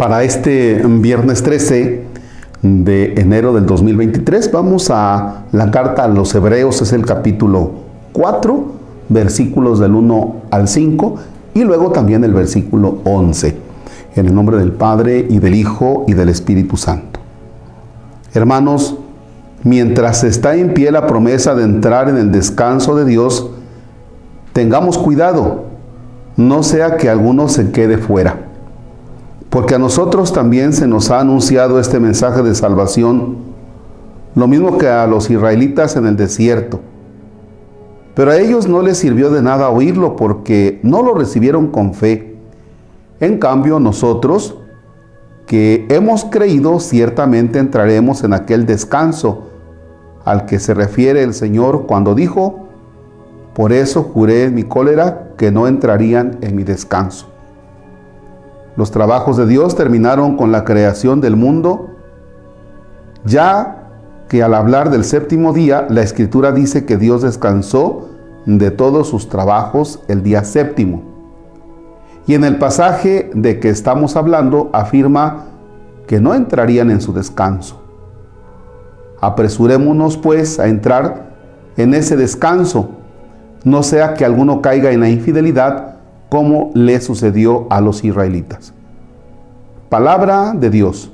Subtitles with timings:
[0.00, 2.04] Para este viernes 13
[2.62, 7.72] de enero del 2023 vamos a la carta a los Hebreos, es el capítulo
[8.14, 8.64] 4,
[9.10, 11.16] versículos del 1 al 5
[11.52, 13.54] y luego también el versículo 11.
[14.16, 17.20] En el nombre del Padre y del Hijo y del Espíritu Santo.
[18.32, 18.96] Hermanos,
[19.64, 23.50] mientras está en pie la promesa de entrar en el descanso de Dios,
[24.54, 25.64] tengamos cuidado,
[26.38, 28.46] no sea que alguno se quede fuera.
[29.50, 33.36] Porque a nosotros también se nos ha anunciado este mensaje de salvación,
[34.36, 36.80] lo mismo que a los israelitas en el desierto.
[38.14, 42.36] Pero a ellos no les sirvió de nada oírlo porque no lo recibieron con fe.
[43.18, 44.56] En cambio, nosotros,
[45.46, 49.48] que hemos creído, ciertamente entraremos en aquel descanso
[50.24, 52.68] al que se refiere el Señor cuando dijo,
[53.52, 57.29] por eso juré en mi cólera que no entrarían en mi descanso.
[58.80, 61.90] Los trabajos de Dios terminaron con la creación del mundo,
[63.26, 63.90] ya
[64.26, 68.08] que al hablar del séptimo día, la escritura dice que Dios descansó
[68.46, 71.02] de todos sus trabajos el día séptimo.
[72.26, 75.44] Y en el pasaje de que estamos hablando afirma
[76.06, 77.82] que no entrarían en su descanso.
[79.20, 81.34] Apresurémonos pues a entrar
[81.76, 82.88] en ese descanso,
[83.62, 85.89] no sea que alguno caiga en la infidelidad
[86.30, 88.72] como le sucedió a los israelitas.
[89.90, 91.12] Palabra de Dios.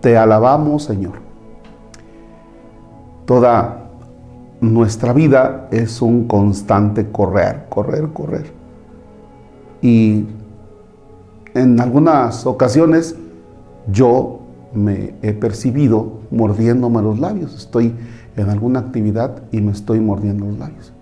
[0.00, 1.14] Te alabamos, Señor.
[3.24, 3.84] Toda
[4.60, 8.52] nuestra vida es un constante correr, correr, correr.
[9.80, 10.26] Y
[11.54, 13.14] en algunas ocasiones
[13.90, 14.40] yo
[14.74, 17.54] me he percibido mordiéndome los labios.
[17.56, 17.94] Estoy
[18.36, 20.92] en alguna actividad y me estoy mordiendo los labios.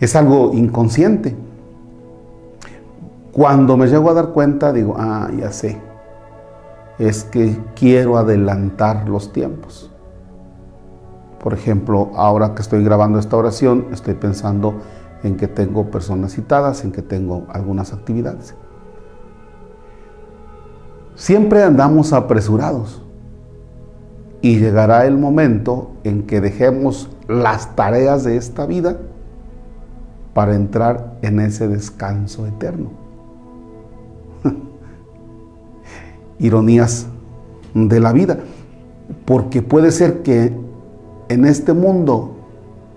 [0.00, 1.36] Es algo inconsciente.
[3.32, 5.80] Cuando me llego a dar cuenta, digo, ah, ya sé,
[6.98, 9.90] es que quiero adelantar los tiempos.
[11.42, 14.74] Por ejemplo, ahora que estoy grabando esta oración, estoy pensando
[15.22, 18.54] en que tengo personas citadas, en que tengo algunas actividades.
[21.14, 23.02] Siempre andamos apresurados
[24.42, 28.96] y llegará el momento en que dejemos las tareas de esta vida
[30.34, 33.09] para entrar en ese descanso eterno.
[36.40, 37.06] Ironías
[37.74, 38.40] de la vida,
[39.24, 40.52] porque puede ser que
[41.28, 42.32] en este mundo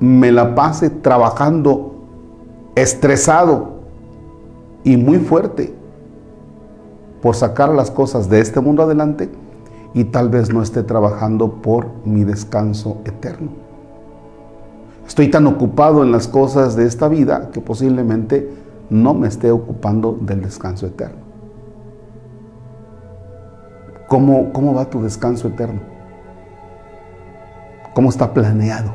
[0.00, 1.94] me la pase trabajando
[2.74, 3.82] estresado
[4.84, 5.74] y muy fuerte
[7.20, 9.28] por sacar las cosas de este mundo adelante
[9.94, 13.50] y tal vez no esté trabajando por mi descanso eterno.
[15.06, 18.50] Estoy tan ocupado en las cosas de esta vida que posiblemente
[18.88, 21.31] no me esté ocupando del descanso eterno.
[24.12, 25.80] ¿Cómo, cómo va tu descanso eterno?
[27.94, 28.92] ¿Cómo está planeado?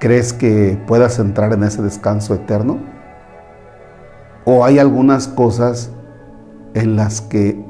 [0.00, 2.78] ¿Crees que puedas entrar en ese descanso eterno?
[4.46, 5.90] ¿O hay algunas cosas
[6.72, 7.62] en las que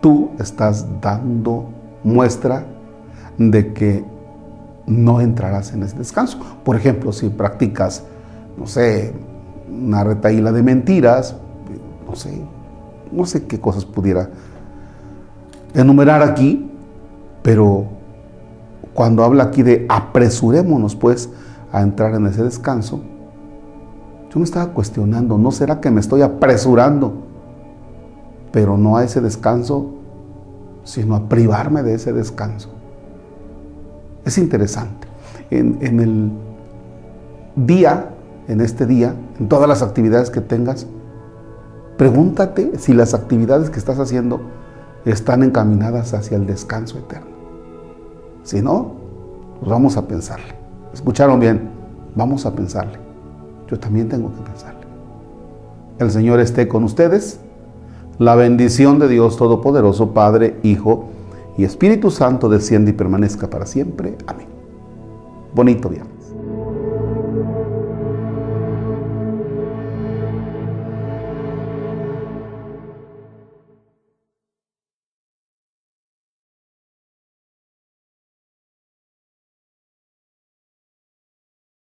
[0.00, 1.70] tú estás dando
[2.04, 2.64] muestra
[3.38, 4.04] de que
[4.86, 6.38] no entrarás en ese descanso?
[6.62, 8.04] Por ejemplo, si practicas
[8.56, 9.12] no sé,
[9.68, 11.34] una retaíla de mentiras,
[12.06, 12.40] no sé,
[13.12, 14.30] no sé qué cosas pudiera
[15.74, 16.70] enumerar aquí,
[17.42, 17.86] pero
[18.94, 21.28] cuando habla aquí de apresurémonos pues
[21.72, 23.00] a entrar en ese descanso,
[24.30, 27.14] yo me estaba cuestionando, ¿no será que me estoy apresurando?
[28.52, 29.94] Pero no a ese descanso,
[30.84, 32.70] sino a privarme de ese descanso.
[34.24, 35.06] Es interesante.
[35.50, 36.30] En, en el
[37.56, 38.10] día
[38.48, 40.86] en este día, en todas las actividades que tengas,
[41.98, 44.40] pregúntate si las actividades que estás haciendo
[45.04, 47.36] están encaminadas hacia el descanso eterno.
[48.44, 48.92] Si no,
[49.58, 50.54] pues vamos a pensarle.
[50.94, 51.68] ¿Escucharon bien?
[52.14, 52.98] Vamos a pensarle.
[53.68, 54.86] Yo también tengo que pensarle.
[55.98, 57.40] El Señor esté con ustedes.
[58.18, 61.08] La bendición de Dios Todopoderoso, Padre, Hijo
[61.56, 64.16] y Espíritu Santo desciende y permanezca para siempre.
[64.26, 64.46] Amén.
[65.54, 66.04] Bonito día.